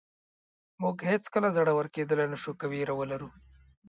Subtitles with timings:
[0.81, 3.29] موږ هېڅکله زړور کېدلی نه شو که وېره ولرو.